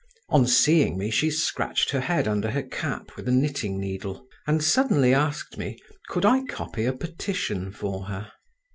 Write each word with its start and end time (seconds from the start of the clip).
On 0.29 0.47
seeing 0.47 0.97
me 0.97 1.11
she 1.11 1.29
scratched 1.29 1.91
her 1.91 1.99
head 1.99 2.27
under 2.27 2.49
her 2.49 2.63
cap 2.63 3.15
with 3.15 3.27
a 3.27 3.31
knitting 3.31 3.79
needle, 3.79 4.25
and 4.47 4.63
suddenly 4.63 5.13
asked 5.13 5.59
me, 5.59 5.77
could 6.09 6.25
I 6.25 6.43
copy 6.45 6.85
a 6.85 6.91
petition 6.93 7.71
for 7.71 8.05
her. 8.05 8.31